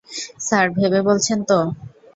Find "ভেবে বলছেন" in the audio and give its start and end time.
0.77-1.39